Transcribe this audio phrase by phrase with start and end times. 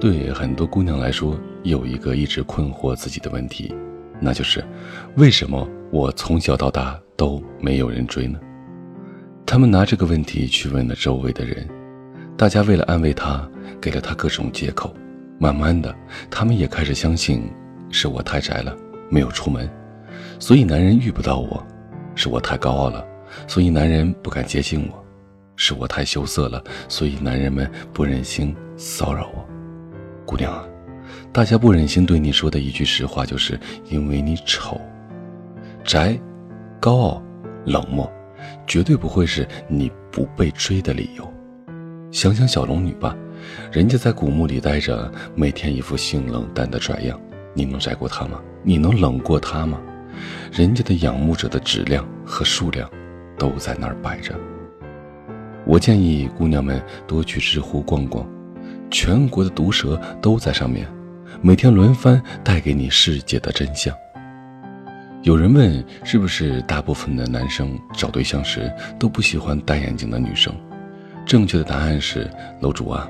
[0.00, 3.74] 对很多姑娘来说，有一个一直困惑自己的问题，
[4.18, 4.64] 那就是
[5.16, 8.40] 为什么我从小到大都没有人追呢？
[9.44, 11.68] 他们拿这个问题去问了周围的人，
[12.34, 13.46] 大家为了安慰她，
[13.78, 14.94] 给了她各种借口。
[15.38, 15.94] 慢慢的，
[16.30, 17.42] 他们也开始相信，
[17.90, 18.74] 是我太宅了，
[19.10, 19.68] 没有出门，
[20.38, 21.62] 所以男人遇不到我；
[22.14, 23.04] 是我太高傲了，
[23.46, 24.94] 所以男人不敢接近我；
[25.56, 29.46] 是我太羞涩了，所以男人们不忍心骚扰我。
[30.24, 30.64] 姑娘啊，
[31.32, 34.80] 大家不忍心对你说的一句实话，就是因为你丑、
[35.84, 36.18] 宅、
[36.78, 37.22] 高傲、
[37.64, 38.10] 冷漠，
[38.66, 41.32] 绝对不会是你不被追的理由。
[42.10, 43.16] 想想小龙女吧，
[43.72, 47.18] 人家在古墓里待着，每天一副性冷淡的拽样，
[47.54, 48.40] 你能宅过她吗？
[48.62, 49.80] 你能冷过她吗？
[50.52, 52.90] 人家的仰慕者的质量和数量，
[53.38, 54.34] 都在那儿摆着。
[55.64, 58.26] 我建议姑娘们多去知乎逛逛。
[58.90, 60.86] 全国的毒舌都在上面，
[61.40, 63.94] 每天轮番带给你世界的真相。
[65.22, 70.52] 有人问，是不是大部分的男生找对象时都不喜欢戴眼镜的女生？
[71.24, 72.28] 正确的答案是，
[72.60, 73.08] 楼主啊，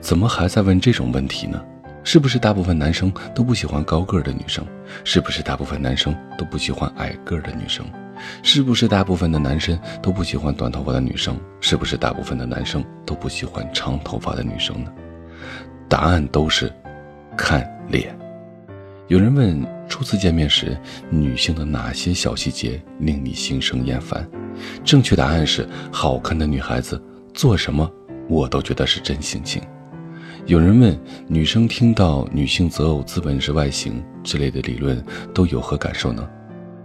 [0.00, 1.62] 怎么还在问这种问题呢？
[2.02, 4.66] 是不是大部分男生都不喜欢高个儿的女生？
[5.04, 7.84] 是不是大部分男生都不喜欢矮个儿的女生？
[8.42, 11.38] 是不是大部分的男生都不喜欢短头发的女生？
[11.60, 14.90] 是不是大部分的男生都不喜欢长头发的女生呢？
[15.90, 16.72] 答案都是，
[17.36, 18.16] 看脸。
[19.08, 20.78] 有人问，初次见面时，
[21.10, 24.24] 女性的哪些小细节令你心生厌烦？
[24.84, 27.02] 正确答案是，好看的女孩子
[27.34, 27.90] 做什么，
[28.28, 29.60] 我都觉得是真性情。
[30.46, 30.96] 有人问，
[31.26, 36.24] 女生听到女性择偶资本是外形之类的理论，都有何感受呢？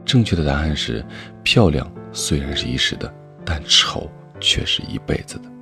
[0.03, 1.05] 正确的答案是，
[1.43, 3.13] 漂亮虽然是一时的，
[3.45, 5.54] 但丑却是一辈子的。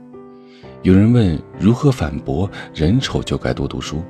[0.83, 4.03] 有人问如何反驳人丑就该多读书，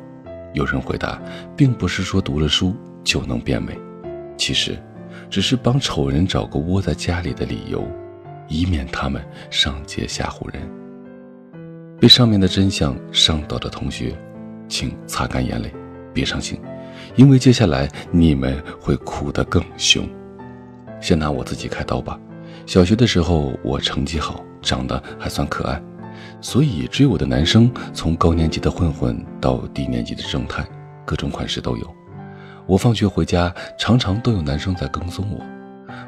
[0.54, 1.22] 有人回答，
[1.56, 3.78] 并不是说读了书就能变美，
[4.36, 4.76] 其实，
[5.30, 7.88] 只是帮丑人找个窝在家里的理由，
[8.48, 10.67] 以免他们上街吓唬人。
[12.00, 14.17] 被上面的真相伤到的同学，
[14.67, 15.72] 请擦干眼泪，
[16.12, 16.60] 别伤心，
[17.16, 20.10] 因为接下来你们会哭得更凶。
[21.00, 22.20] 先拿我自己开刀吧，
[22.66, 25.80] 小学的时候我成绩好，长得还算可爱。
[26.42, 30.66] 所以追我的男生，从高年级的混混到低年级的正太，
[31.06, 31.96] 各种款式都有。
[32.66, 35.44] 我放学回家，常常都有男生在跟踪我。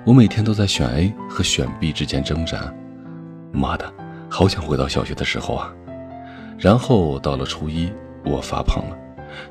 [0.06, 2.74] 我每天都在选 A 和选 B 之间挣扎。
[3.52, 3.86] 妈的，
[4.30, 5.74] 好想回到小学的时候啊！
[6.58, 7.92] 然后到了初一，
[8.24, 8.98] 我发胖了，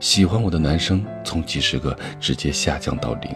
[0.01, 3.31] 喜欢我的男生从几十个直接下降到零。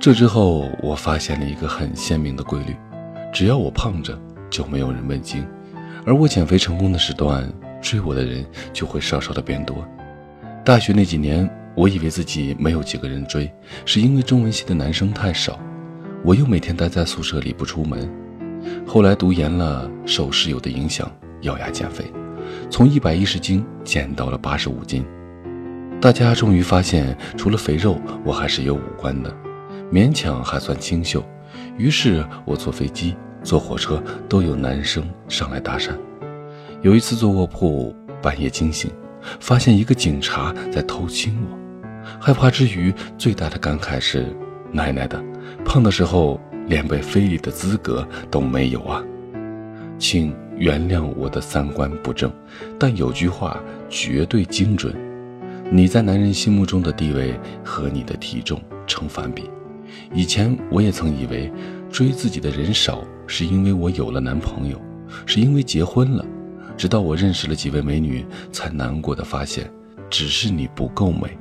[0.00, 2.76] 这之后，我发现了一个很鲜明的规律：
[3.32, 4.18] 只要我胖着，
[4.50, 5.46] 就没有人问津。
[6.06, 7.50] 而我减肥成功的时段，
[7.80, 9.86] 追我的人就会稍稍的变多。
[10.64, 13.50] 大学那几年，我以为自己没有几个人追，
[13.86, 15.58] 是因为中文系的男生太少，
[16.22, 18.10] 我又每天待在宿舍里不出门。
[18.86, 21.10] 后来读研了，受室友的影响，
[21.42, 22.04] 咬牙减肥，
[22.70, 25.04] 从一百一十斤减到了八十五斤。
[26.00, 29.34] 大家终于发现，除了肥肉，我还是有五官的，
[29.90, 31.24] 勉强还算清秀。
[31.78, 33.16] 于是我坐飞机。
[33.44, 35.90] 坐火车都有男生上来搭讪。
[36.80, 38.90] 有一次坐卧铺，半夜惊醒，
[39.38, 41.58] 发现一个警察在偷亲我。
[42.18, 44.26] 害怕之余，最大的感慨是：
[44.72, 45.22] 奶奶的，
[45.64, 49.02] 胖的时候连被非礼的资格都没有啊！
[49.98, 52.32] 请原谅我的三观不正，
[52.78, 54.94] 但有句话绝对精准：
[55.70, 59.50] 你在男人心目中的地位和你的体重成反比。
[60.12, 61.52] 以前我也曾以为。
[61.94, 64.80] 追自己的人少，是因为我有了男朋友，
[65.26, 66.24] 是因为结婚了。
[66.76, 69.70] 直到我认识了几位美女，才难过的发现，
[70.10, 71.38] 只是你不够美。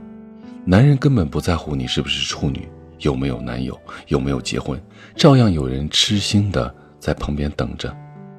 [0.64, 2.68] 男人根本不在乎你是不是处女，
[3.00, 4.80] 有没有男友，有没有结婚，
[5.16, 7.92] 照样有人痴心的在旁边等着，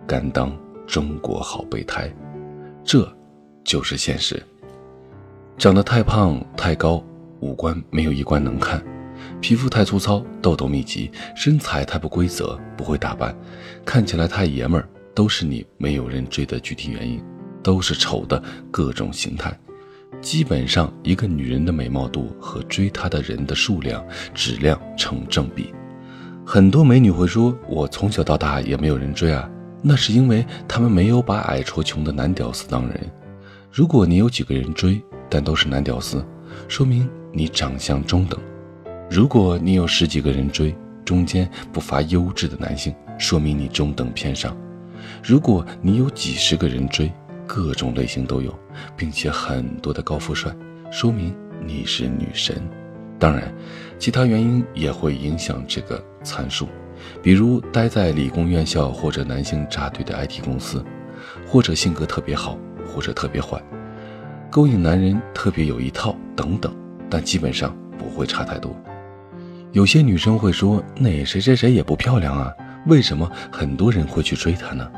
[0.06, 0.56] 甘当
[0.86, 2.08] 中国好备胎。
[2.84, 3.12] 这，
[3.64, 4.40] 就是现实。
[5.58, 7.02] 长得太胖太高，
[7.40, 8.82] 五官没有一官能看。
[9.44, 13.36] 皮肤太粗糙，痘痘密集，身材太不规则，不会打扮，
[13.84, 17.22] 看起来太爷们儿，都是你没有人追的具体原因，
[17.62, 19.54] 都是丑的各种形态。
[20.22, 24.02] 基本上，一个女人的美貌度和追她的人的数量、
[24.32, 25.74] 质量成正比。
[26.46, 29.46] 很多美女会说：“我从小到大也没有人追啊。”
[29.84, 32.98] 那是因为她们没有把矮矬穷的男屌丝当人。
[33.70, 36.24] 如果你有几个人追，但都是男屌丝，
[36.66, 38.40] 说明你长相中等。
[39.14, 40.74] 如果你有十几个人追，
[41.04, 44.52] 中间不乏优质的男性，说明你中等偏上；
[45.22, 47.12] 如果你有几十个人追，
[47.46, 48.52] 各种类型都有，
[48.96, 50.52] 并且很多的高富帅，
[50.90, 51.32] 说明
[51.64, 52.60] 你是女神。
[53.16, 53.54] 当然，
[54.00, 56.66] 其他原因也会影响这个参数，
[57.22, 60.84] 比如待在理工院校或者男性扎堆的 IT 公司，
[61.46, 62.58] 或者性格特别好，
[62.92, 63.62] 或者特别坏，
[64.50, 66.74] 勾引男人特别有一套等等。
[67.08, 68.76] 但基本上不会差太多。
[69.74, 72.54] 有些女生会说：“那谁谁谁也不漂亮啊，
[72.86, 74.88] 为什么很多人会去追她呢？”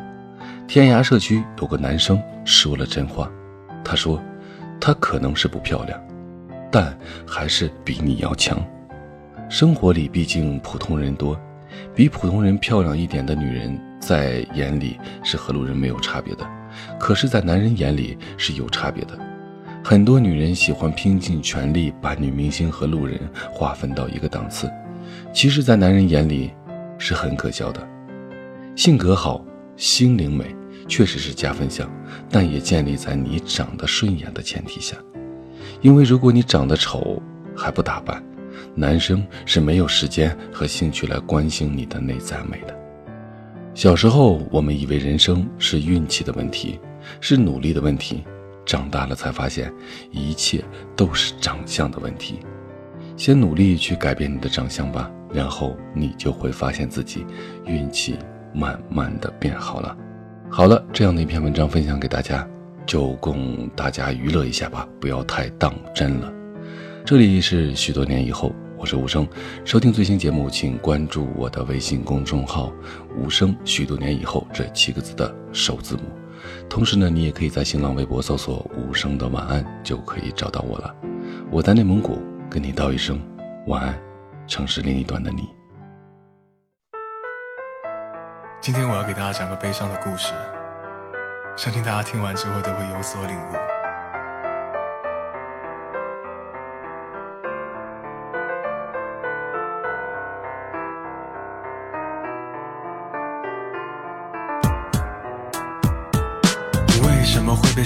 [0.68, 3.26] 天涯社区有个男生说了真话，
[3.82, 4.22] 他说
[4.78, 5.98] ：“她可能是不漂亮，
[6.70, 6.94] 但
[7.26, 8.62] 还是比你要强。
[9.48, 11.40] 生活里毕竟普通人多，
[11.94, 16.46] 比普通人漂亮一点的女人在眼里是和路人没有差别的，
[17.00, 19.18] 可是，在男人眼里是有差别的。
[19.88, 23.20] 很多女人喜欢拼尽全力把女明星和路人
[23.52, 24.68] 划分到一个档次，
[25.32, 26.50] 其实，在男人眼里
[26.98, 27.80] 是很可笑的。
[28.74, 29.40] 性格好。”
[29.78, 30.56] 心灵美
[30.88, 31.88] 确实是加分项，
[32.28, 34.96] 但也建立在你长得顺眼的前提下。
[35.82, 37.22] 因为如果你长得丑
[37.54, 38.20] 还不打扮，
[38.74, 42.76] 男生是没有时间和兴趣来关心你的内在美的。
[43.72, 46.80] 小时候我们以为人生是运气的问题，
[47.20, 48.24] 是努力的问题，
[48.66, 49.72] 长大了才发现
[50.10, 50.62] 一切
[50.94, 52.40] 都是长相的问题。
[53.16, 57.24] 先努力去改变你的长相吧，然后你就会发现自己
[57.64, 58.18] 运气。
[58.54, 59.94] 慢慢的变好了，
[60.48, 62.48] 好了，这样的一篇文章分享给大家，
[62.86, 66.32] 就供大家娱乐一下吧，不要太当真了。
[67.04, 69.28] 这里是许多年以后，我是无声，
[69.62, 72.72] 收听最新节目，请关注我的微信公众号
[73.20, 73.54] “无声”。
[73.62, 76.02] 许多年以后这七个字的首字母，
[76.68, 80.94] 同时呢，你也可以在新浪微博搜索“无声的晚安”，就可以找到我了。
[81.50, 82.18] 我在内蒙古
[82.50, 83.20] 跟你道一声
[83.66, 83.98] 晚安，
[84.46, 85.48] 城市另一端的你。
[88.60, 90.32] 今天我要给大家讲个悲伤的故事，
[91.56, 93.75] 相信大家听完之后都会有所领悟。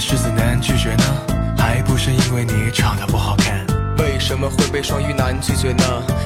[0.01, 1.03] 狮子男拒绝呢？
[1.55, 3.63] 还不是因为你长得不好看。
[3.99, 5.83] 为什么会被双鱼男拒绝呢？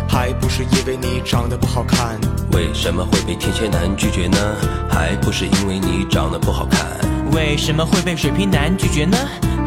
[0.07, 2.17] 还不是因为你长得不好看。
[2.53, 4.37] 为什么会被天蝎男拒绝呢？
[4.89, 6.87] 还不是因为你长得不好看。
[7.33, 9.17] 为什么会被水瓶男拒绝呢？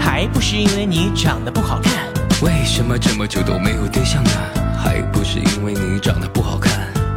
[0.01, 1.93] 还不是因为你长得不好看。
[2.41, 4.31] 为什么这么久都没有对象呢？
[4.83, 6.73] 还不是因为你长得不好看。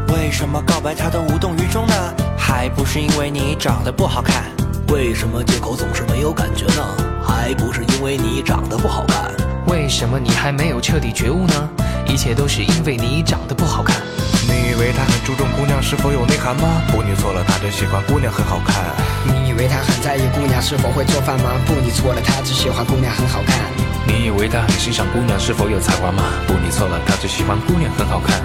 [0.09, 1.93] 为什么告白他都无动于衷呢？
[2.37, 4.43] 还不是因为你长得不好看。
[4.91, 6.85] 为什么借口总是没有感觉呢？
[7.23, 9.31] 还不是因为你长得不好看。
[9.67, 11.69] 为什么你还没有彻底觉悟呢？
[12.05, 13.95] 一切都是因为你长得不好看。
[14.43, 16.81] 你以为他很注重姑娘是否有内涵吗？
[16.91, 18.83] 不，你错了，他只喜欢姑娘很好看。
[19.25, 21.51] 你以为他很在意姑娘是否会做饭吗？
[21.65, 23.57] 不，你错了，他只喜欢姑娘很好看。
[24.05, 26.21] 你以为他很欣赏姑娘是否有才华吗？
[26.45, 28.41] 不，你错了，他只喜欢姑娘很好看。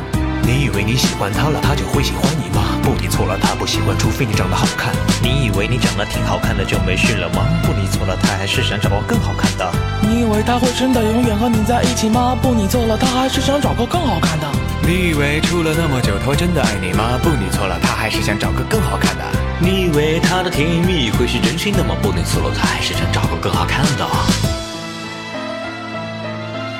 [0.47, 2.79] 你以为你喜欢他了，他就会喜欢你吗？
[2.81, 4.95] 不，你错了，他不喜欢，除非你长得好看。
[5.21, 7.45] 你以为你长得挺好看的就没事了吗？
[7.65, 9.69] 不，你错了，他还是想找个更好看的。
[10.01, 12.39] 你以为他会真的永远和你在一起吗？
[12.41, 14.47] 不，你错了，他还是想找个更好看的。
[14.87, 17.19] 你以为处了那么久他会真的爱你吗？
[17.21, 19.25] 不，你错了，他还是想找个更好看的。
[19.59, 21.97] 你以为他的甜言蜜语会是真心的吗？
[22.01, 24.07] 不，你错了，他还是想找个更好看的。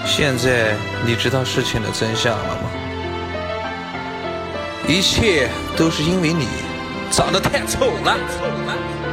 [0.07, 2.71] 现在你知道事情的真相了吗？
[4.89, 6.47] 一切都是因为你
[7.11, 9.06] 长得太丑了。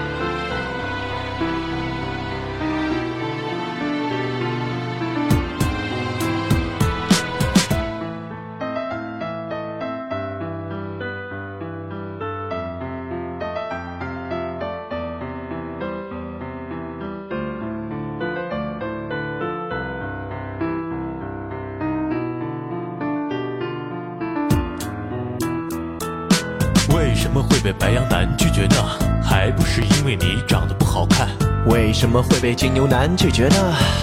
[27.34, 28.76] 么会被白羊男拒绝呢？
[29.24, 31.28] 还不是因为你长得不好看。
[31.66, 33.56] 为什么会被金牛男拒绝呢？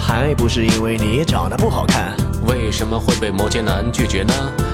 [0.05, 2.13] 还不是因为你长得不好看。
[2.45, 4.33] 为什么会被摩羯男拒绝呢？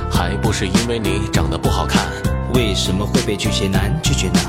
[0.09, 2.07] 还不是因为你长得不好看。
[2.55, 4.39] 为什么会被巨蟹男拒绝呢？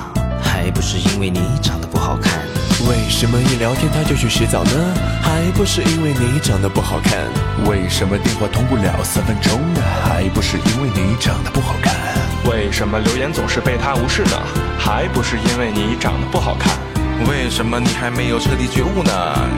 [0.42, 2.57] 还不是因为你长得不好看。
[2.86, 4.94] 为什么一聊天他就去洗澡呢？
[5.20, 7.26] 还不是因为你长得不好看。
[7.66, 9.82] 为什么电话通不了三分钟呢？
[10.04, 11.92] 还不是因为你长得不好看。
[12.48, 14.30] 为什么留言总是被他无视呢？
[14.78, 16.72] 还不是因为你长得不好看。
[17.28, 19.12] 为什么你还没有彻底觉悟呢？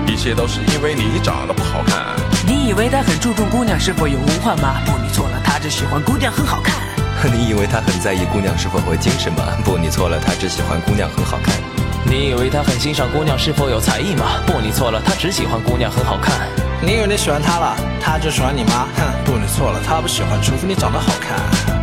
[0.06, 1.98] 一切都是因为你长得不好看。
[2.46, 4.80] 你以为他很注重姑娘是否有文化吗？
[4.86, 6.74] 不，你错了，他只喜欢姑娘很好看。
[7.36, 9.44] 你以为他很在意姑娘是否会精神吗？
[9.62, 11.54] 不，你错了，他只喜欢姑娘很好看。
[12.04, 14.40] 你以为他很欣赏姑娘是否有才艺吗？
[14.46, 16.48] 不，你错了，他只喜欢姑娘很好看。
[16.82, 18.88] 你以为你喜欢他了，他就喜欢你吗？
[18.96, 21.79] 哼，不，你错了，他不喜欢，除非你长得好看。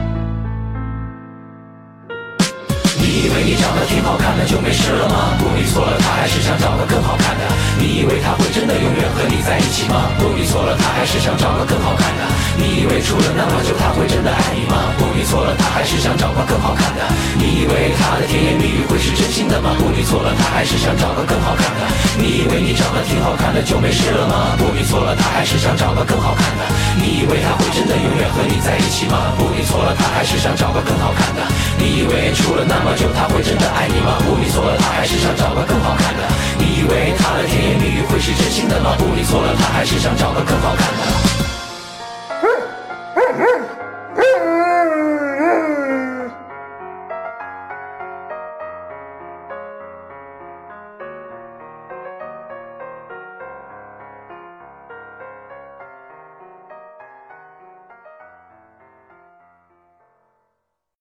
[3.18, 5.34] 你以为你长得挺好看的就没事了吗？
[5.42, 7.50] 不，你错了，他还是想找个更好看的。
[7.82, 10.14] 你以为他会真的永远和你在一起吗？
[10.22, 12.22] 不，你错了，他还是想找个更好看的。
[12.62, 14.94] 你以为处了那么久他会真的爱你吗？
[15.02, 17.02] 不，你错了，他还是想找个更好看的。
[17.42, 19.74] 你以为他的甜言蜜语会是真心的吗？
[19.82, 21.90] 不，你错了，他还是想找个更好看的。
[22.22, 24.54] 你以为你长得挺好看的就没事了吗？
[24.62, 26.70] 不，你错了，他还是想找个更好看的。
[27.02, 29.34] 你以为他会真的永远和你在一起吗？
[29.42, 31.42] 不，你错了，他还是想找个更好看的。
[31.82, 34.18] 你以为处了那么久他会真的爱你吗？
[34.26, 36.24] 不，你错了，他还是想找个更好看的。
[36.60, 38.96] 你以为他的甜言蜜语会是真心的吗？
[38.98, 41.07] 不，你错了，他还是想找个更好看的。